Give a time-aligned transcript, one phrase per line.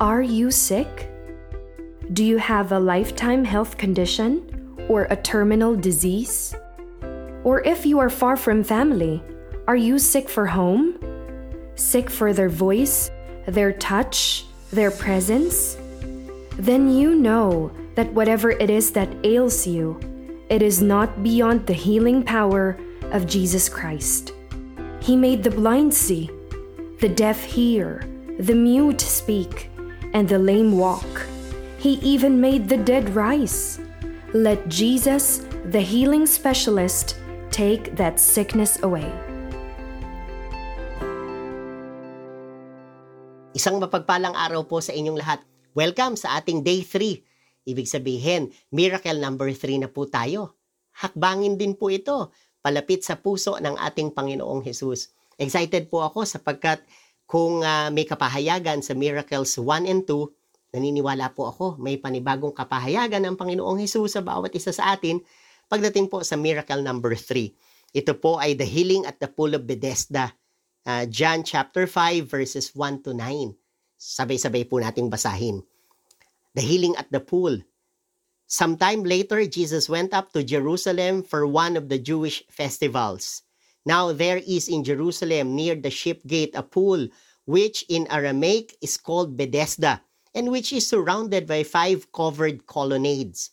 [0.00, 1.10] Are you sick?
[2.14, 6.54] Do you have a lifetime health condition or a terminal disease?
[7.44, 9.22] Or if you are far from family,
[9.68, 10.96] are you sick for home?
[11.74, 13.10] Sick for their voice,
[13.46, 15.76] their touch, their presence?
[16.56, 20.00] Then you know that whatever it is that ails you,
[20.48, 22.78] it is not beyond the healing power
[23.12, 24.32] of Jesus Christ.
[25.02, 26.30] He made the blind see,
[27.00, 28.02] the deaf hear,
[28.38, 29.70] the mute speak,
[30.12, 31.26] and the lame walk.
[31.80, 33.80] He even made the dead rise.
[34.36, 37.18] Let Jesus, the healing specialist,
[37.50, 39.08] take that sickness away.
[43.56, 45.42] Isang mapagpalang araw po sa inyong lahat.
[45.74, 47.66] Welcome sa ating day 3.
[47.66, 50.56] Ibig sabihin, miracle number 3 na po tayo.
[50.96, 52.30] Hakbangin din po ito,
[52.62, 55.12] palapit sa puso ng ating Panginoong Hesus.
[55.40, 56.84] Excited po ako sapagkat
[57.30, 63.22] kung uh, may kapahayagan sa Miracles 1 and 2, naniniwala po ako may panibagong kapahayagan
[63.22, 65.22] ng Panginoong Hesus sa bawat isa sa atin
[65.70, 67.94] pagdating po sa miracle number 3.
[67.94, 70.34] Ito po ay the healing at the pool of Bethesda
[70.90, 73.54] uh, John chapter 5 verses 1 to 9.
[73.94, 75.62] Sabay-sabay po nating basahin.
[76.58, 77.62] The healing at the pool.
[78.50, 83.46] Sometime later, Jesus went up to Jerusalem for one of the Jewish festivals.
[83.86, 87.08] Now there is in Jerusalem near the ship gate a pool
[87.46, 90.02] which in Aramaic is called Bethesda
[90.34, 93.50] and which is surrounded by five covered colonnades.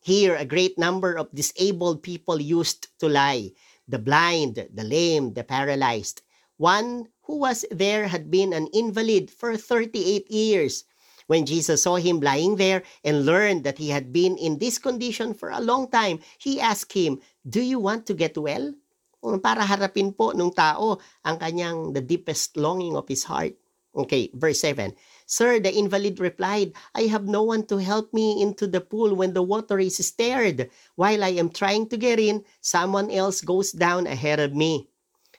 [0.00, 3.52] Here a great number of disabled people used to lie,
[3.86, 6.22] the blind, the lame, the paralyzed.
[6.56, 10.84] One who was there had been an invalid for 38 years.
[11.26, 15.34] When Jesus saw him lying there and learned that he had been in this condition
[15.34, 18.72] for a long time, he asked him, Do you want to get well?
[19.20, 23.56] Para harapin po nung tao ang kanyang the deepest longing of his heart.
[23.96, 24.92] Okay, verse 7.
[25.24, 29.32] Sir, the invalid replied, I have no one to help me into the pool when
[29.32, 30.68] the water is stirred.
[31.00, 34.92] While I am trying to get in, someone else goes down ahead of me.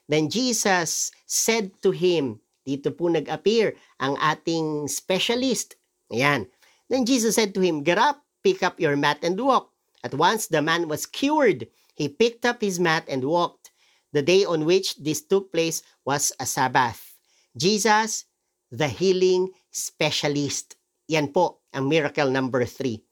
[0.10, 5.80] Then Jesus said to him, dito po nag-appear ang ating specialist.
[6.12, 6.52] Ayan.
[6.92, 9.72] Then Jesus said to him, Get up, pick up your mat and walk.
[10.04, 11.72] At once the man was cured.
[11.96, 13.67] He picked up his mat and walked.
[14.16, 17.16] The day on which this took place was a Sabbath.
[17.56, 18.26] Jesus,
[18.72, 20.80] the healing specialist.
[21.12, 23.08] Yan po ang miracle number 3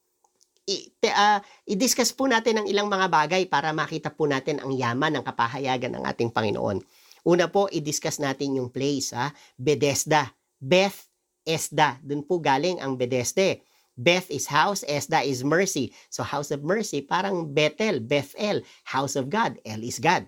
[0.66, 1.40] i, uh,
[1.70, 5.94] i-discuss po natin ang ilang mga bagay para makita po natin ang yaman ng kapahayagan
[5.94, 6.82] ng ating Panginoon.
[7.26, 9.34] Una po, i-discuss natin yung place, ha?
[9.58, 10.30] Bethesda.
[10.58, 11.10] Beth
[11.46, 12.02] Esda.
[12.02, 13.62] Doon po galing ang Bethesda.
[13.96, 15.94] Beth is house, Esda is mercy.
[16.12, 20.28] So house of mercy, parang Bethel, Bethel, house of God, El is God.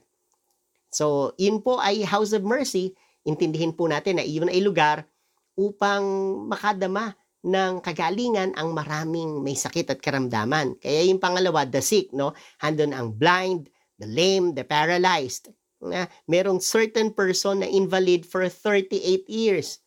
[0.97, 2.97] So, yun po ay house of mercy.
[3.21, 5.05] Intindihin po natin na iyon ay lugar
[5.53, 6.01] upang
[6.49, 7.13] makadama
[7.45, 10.73] ng kagalingan ang maraming may sakit at karamdaman.
[10.81, 12.33] Kaya yung pangalawa, the sick, no?
[12.57, 13.69] Handon ang blind,
[14.01, 15.53] the lame, the paralyzed.
[15.77, 19.77] Na merong certain person na invalid for 38 years.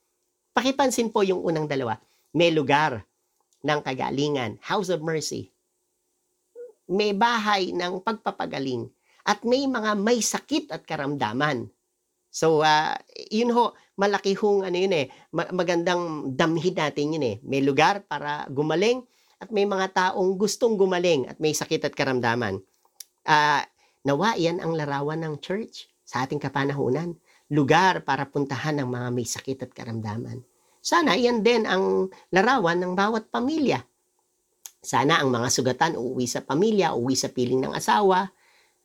[0.55, 1.99] Pakipansin po yung unang dalawa.
[2.31, 3.03] May lugar
[3.67, 5.51] ng kagalingan, house of mercy.
[6.87, 8.87] May bahay ng pagpapagaling
[9.25, 11.69] at may mga may sakit at karamdaman.
[12.31, 12.95] So, uh,
[13.27, 17.37] yun ho, malaki hong ano yun eh, magandang damhin natin yun eh.
[17.43, 19.03] May lugar para gumaling
[19.43, 22.63] at may mga taong gustong gumaling at may sakit at karamdaman.
[23.27, 23.63] Uh,
[24.07, 27.19] nawa, yan ang larawan ng church sa ating kapanahunan.
[27.51, 30.47] Lugar para puntahan ng mga may sakit at karamdaman.
[30.79, 33.83] Sana yan din ang larawan ng bawat pamilya.
[34.81, 38.31] Sana ang mga sugatan uuwi sa pamilya, uuwi sa piling ng asawa,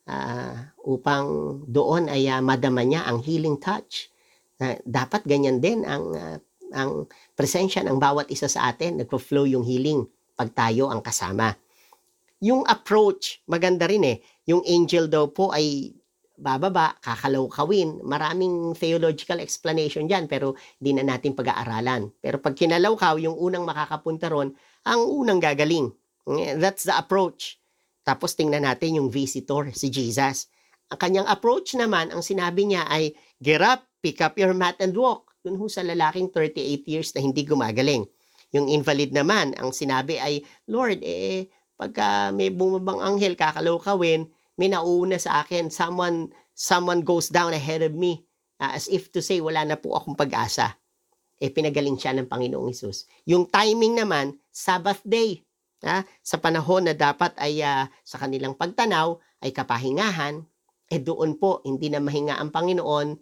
[0.09, 0.55] uh,
[0.85, 4.09] upang doon ay uh, madama niya ang healing touch.
[4.55, 6.37] Uh, dapat ganyan din ang uh,
[6.75, 7.07] ang
[7.37, 10.03] presensya ng bawat isa sa atin, nagpo-flow yung healing
[10.35, 11.55] pag tayo ang kasama.
[12.43, 14.17] Yung approach, maganda rin eh.
[14.49, 15.95] Yung angel daw po ay
[16.35, 18.03] bababa, kakalawkawin.
[18.03, 22.11] Maraming theological explanation dyan, pero di na natin pag-aaralan.
[22.19, 24.51] Pero pag kinalawkaw, yung unang makakapunta ron,
[24.83, 25.95] ang unang gagaling.
[26.59, 27.55] That's the approach.
[28.05, 30.45] Tapos tingnan natin yung visitor, si Jesus.
[30.93, 34.93] Ang kanyang approach naman, ang sinabi niya ay, get up, pick up your mat and
[34.93, 35.33] walk.
[35.41, 38.05] Dun ho sa lalaking 38 years na hindi gumagaling.
[38.53, 44.29] Yung invalid naman, ang sinabi ay, Lord, eh, pagka may bumabang anghel, kakalawkawin,
[44.61, 48.23] may nauuna sa akin, someone, someone goes down ahead of me.
[48.61, 50.77] Uh, as if to say, wala na po akong pag-asa.
[51.41, 53.09] Eh, pinagaling siya ng Panginoong Isus.
[53.27, 55.43] Yung timing naman, Sabbath day
[55.85, 60.41] ha, sa panahon na dapat ay uh, sa kanilang pagtanaw ay kapahingahan,
[60.89, 63.15] eh doon po hindi na mahinga ang Panginoon,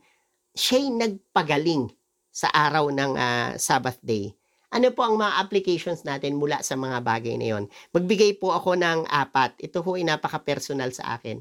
[0.56, 1.92] siya'y nagpagaling
[2.33, 4.33] sa araw ng uh, Sabbath day.
[4.74, 7.69] Ano po ang mga applications natin mula sa mga bagay na yon?
[7.94, 9.62] Magbigay po ako ng apat.
[9.62, 11.38] Ito ho ay napaka-personal sa akin.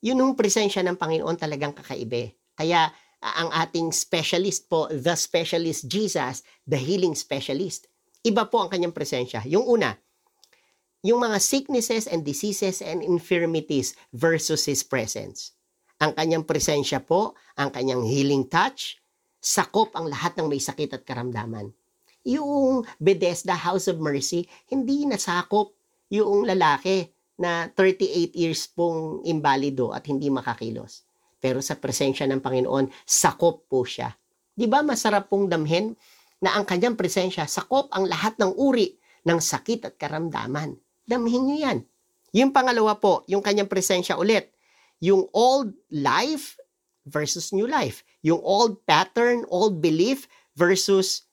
[0.00, 2.40] Yun yung presensya ng Panginoon talagang kakaibe.
[2.56, 2.88] Kaya
[3.20, 7.90] ang ating specialist po, the specialist Jesus, the healing specialist.
[8.24, 9.44] Iba po ang kanyang presensya.
[9.44, 9.92] Yung una,
[11.02, 15.54] yung mga sicknesses and diseases and infirmities versus His presence.
[15.98, 18.98] Ang kanyang presensya po, ang kanyang healing touch,
[19.38, 21.74] sakop ang lahat ng may sakit at karamdaman
[22.28, 25.72] yung Bethesda House of Mercy, hindi nasakop
[26.12, 27.08] yung lalaki
[27.40, 31.08] na 38 years pong imbalido at hindi makakilos.
[31.40, 34.12] Pero sa presensya ng Panginoon, sakop po siya.
[34.52, 35.94] Di ba masarap pong damhin
[36.42, 40.74] na ang kanyang presensya, sakop ang lahat ng uri ng sakit at karamdaman.
[41.08, 41.78] Damhin nyo yan.
[42.36, 44.52] Yung pangalawa po, yung kanyang presensya ulit,
[45.00, 46.60] yung old life
[47.08, 48.04] versus new life.
[48.20, 51.24] Yung old pattern, old belief versus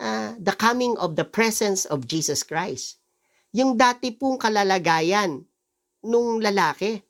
[0.00, 2.96] uh, the coming of the presence of Jesus Christ.
[3.52, 5.44] Yung dati pong kalalagayan
[6.00, 7.04] nung lalaki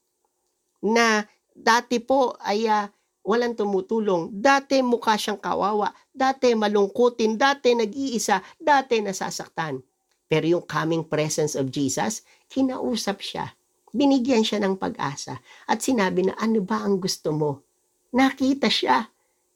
[0.83, 1.23] na
[1.55, 2.91] dati po ay uh,
[3.23, 4.33] walang tumutulong.
[4.33, 5.93] Dati mukha siyang kawawa.
[6.11, 7.37] Dati malungkutin.
[7.37, 8.41] Dati nag-iisa.
[8.57, 9.79] Dati nasasaktan.
[10.29, 12.23] Pero yung coming presence of Jesus,
[12.53, 13.57] kinausap siya.
[13.91, 15.41] Binigyan siya ng pag-asa.
[15.65, 17.65] At sinabi na, ano ba ang gusto mo?
[18.13, 19.09] Nakita siya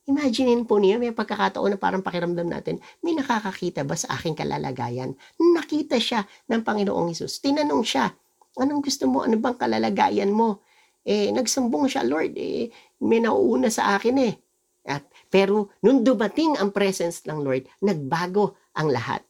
[0.03, 5.15] Imaginein po niyo, may pagkakataon na parang pakiramdam natin, may nakakakita ba sa aking kalalagayan?
[5.39, 7.39] Nakita siya ng Panginoong Isus.
[7.39, 8.11] Tinanong siya,
[8.59, 9.23] anong gusto mo?
[9.23, 10.59] Ano bang kalalagayan mo?
[11.07, 14.35] Eh, nagsumbong siya, Lord, eh, may nauuna sa akin eh.
[14.83, 19.23] At, pero, nung dumating ang presence ng Lord, nagbago ang lahat.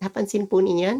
[0.00, 0.98] Napansin po ninyo yan?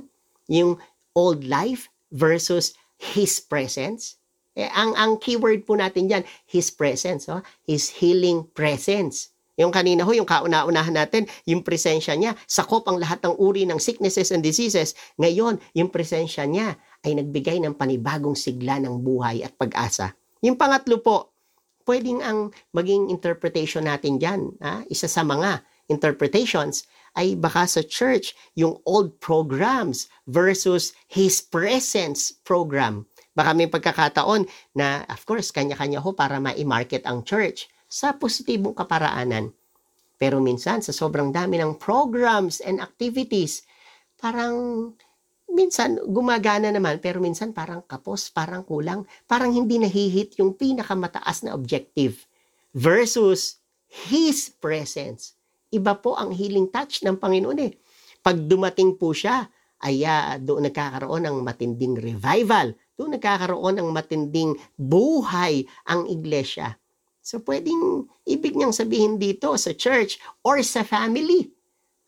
[0.52, 0.76] Yung
[1.17, 4.20] old life versus His presence.
[4.52, 7.41] Eh, ang, ang keyword po natin dyan, His presence, oh?
[7.64, 9.32] His healing presence.
[9.56, 13.76] Yung kanina ho, yung kauna-unahan natin, yung presensya niya, sakop ang lahat ng uri ng
[13.76, 14.97] sicknesses and diseases.
[15.20, 20.17] Ngayon, yung presensya niya ay nagbigay ng panibagong sigla ng buhay at pag-asa.
[20.41, 21.37] Yung pangatlo po,
[21.85, 22.38] pwedeng ang
[22.73, 24.81] maging interpretation natin dyan, ha?
[24.88, 25.61] isa sa mga
[25.91, 26.87] interpretations,
[27.19, 33.11] ay baka sa church, yung old programs versus His presence program.
[33.35, 34.47] Baka may pagkakataon
[34.79, 39.51] na, of course, kanya-kanya ho para ma-market ang church sa positibong kaparaanan.
[40.21, 43.67] Pero minsan, sa sobrang dami ng programs and activities,
[44.21, 44.93] parang
[45.51, 51.57] minsan gumagana naman, pero minsan parang kapos, parang kulang, parang hindi nahihit yung pinakamataas na
[51.57, 52.29] objective
[52.77, 53.59] versus
[53.91, 55.40] His presence.
[55.70, 57.72] Iba po ang healing touch ng Panginoon eh.
[58.20, 59.46] Pag dumating po siya,
[59.81, 66.76] ay uh, doon nagkakaroon ng matinding revival doon nagkakaroon ng matinding buhay ang iglesia.
[67.25, 71.49] So pwedeng ibig niyang sabihin dito sa church or sa family,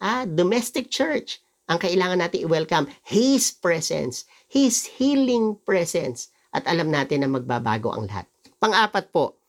[0.05, 6.29] ah, domestic church, ang kailangan natin i-welcome His presence, His healing presence.
[6.53, 8.29] At alam natin na magbabago ang lahat.
[8.61, 9.41] Pang-apat po,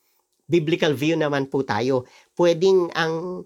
[0.48, 2.07] biblical view naman po tayo.
[2.31, 3.44] Pwedeng ang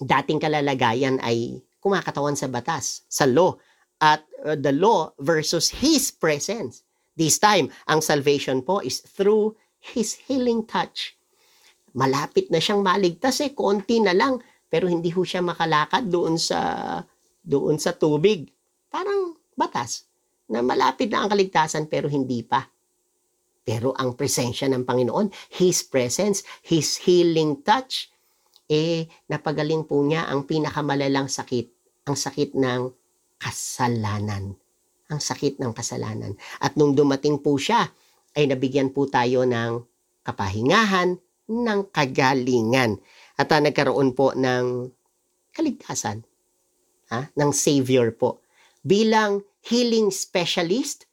[0.00, 3.56] dating kalalagayan ay kumakatawan sa batas, sa law,
[4.02, 6.84] at uh, the law versus His presence.
[7.16, 11.16] This time, ang salvation po is through His healing touch.
[11.96, 14.36] Malapit na siyang maligtas eh, konti na lang,
[14.68, 17.00] pero hindi ho siya makalakad doon sa
[17.40, 18.50] doon sa tubig.
[18.90, 20.04] Parang batas
[20.50, 22.66] na malapit na ang kaligtasan pero hindi pa.
[23.66, 28.10] Pero ang presensya ng Panginoon, His presence, His healing touch,
[28.66, 31.66] eh napagaling po niya ang pinakamalalang sakit,
[32.06, 32.90] ang sakit ng
[33.38, 34.56] kasalanan
[35.06, 36.34] ang sakit ng kasalanan.
[36.58, 37.86] At nung dumating po siya,
[38.36, 39.80] ay nabigyan po tayo ng
[40.26, 42.98] kapahingahan, ng kagalingan.
[43.38, 44.90] At uh, nagkaroon po ng
[45.54, 46.26] kaligtasan,
[47.14, 47.30] ha?
[47.32, 48.42] ng Savior po.
[48.82, 51.06] Bilang healing specialist,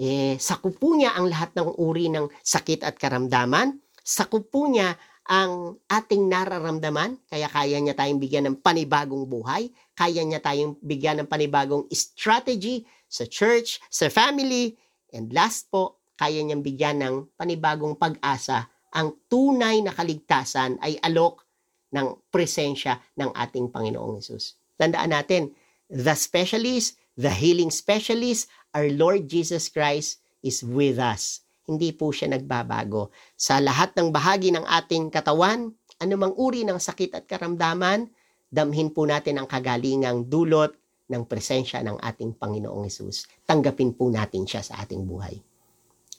[0.00, 3.76] eh, sakup po niya ang lahat ng uri ng sakit at karamdaman.
[4.00, 4.96] Sakup po niya
[5.30, 11.22] ang ating nararamdaman, kaya kaya niya tayong bigyan ng panibagong buhay, kaya niya tayong bigyan
[11.22, 14.74] ng panibagong strategy sa church, sa family,
[15.14, 18.66] and last po, kaya niyang bigyan ng panibagong pag-asa.
[18.90, 21.46] Ang tunay na kaligtasan ay alok
[21.94, 24.58] ng presensya ng ating Panginoong Yesus.
[24.74, 25.54] Tandaan natin,
[25.86, 31.46] the specialist, the healing specialist, our Lord Jesus Christ is with us.
[31.70, 33.14] Hindi po siya nagbabago.
[33.38, 35.70] Sa lahat ng bahagi ng ating katawan,
[36.02, 38.10] anumang uri ng sakit at karamdaman,
[38.50, 40.74] damhin po natin ang kagalingang dulot
[41.06, 43.30] ng presensya ng ating Panginoong Yesus.
[43.46, 45.38] Tanggapin po natin siya sa ating buhay.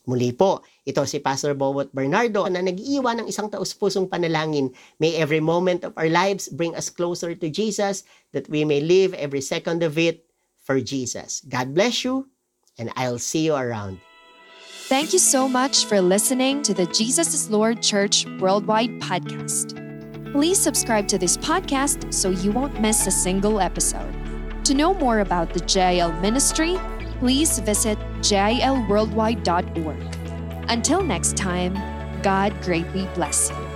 [0.07, 4.73] Muli po, ito si Pastor Bobot Bernardo na nag-iwan ng isang taus-pusong panalangin.
[4.97, 9.13] May every moment of our lives bring us closer to Jesus that we may live
[9.13, 10.25] every second of it
[10.63, 11.45] for Jesus.
[11.45, 12.31] God bless you
[12.81, 14.01] and I'll see you around.
[14.91, 19.71] Thank you so much for listening to the Jesus is Lord Church Worldwide podcast.
[20.33, 24.13] Please subscribe to this podcast so you won't miss a single episode.
[24.65, 26.77] To know more about the JL ministry,
[27.19, 30.15] please visit jlworldwide.org.
[30.69, 31.73] Until next time,
[32.21, 33.70] God greatly bless you.